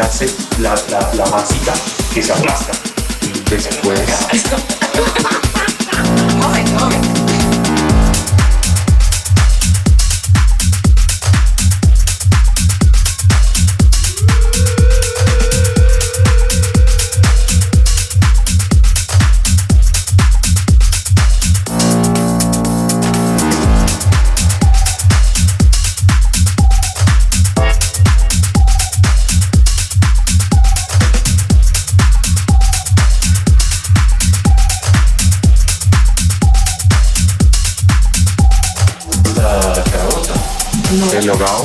Chelsea. 0.00 0.29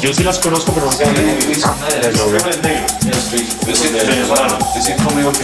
Yo 0.02 0.14
sí 0.14 0.24
las 0.24 0.40
conozco, 0.40 0.72
pero 0.72 0.86
nunca 0.86 1.04
he 1.04 1.48
visto. 1.48 1.70
El 2.02 2.16
logado. 2.16 2.50
Yo 3.62 3.74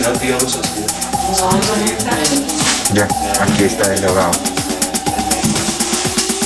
al 0.06 0.18
los 0.40 0.56
así. 0.56 0.86
Ya, 2.94 3.08
aquí 3.42 3.64
está 3.66 3.94
el 3.94 4.02
logado. 4.02 4.32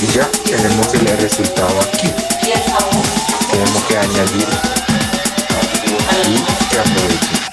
Y 0.02 0.06
ya 0.12 0.28
tenemos 0.44 0.94
el 0.94 1.18
resultado 1.18 1.80
aquí. 1.80 2.10
Y 2.42 2.50
el 2.50 2.62
sabor. 2.64 3.04
Tenemos 3.52 3.82
que 3.84 3.98
añadir 3.98 4.48
y 6.24 6.70
que 6.70 6.78
aprovechen. 6.80 7.45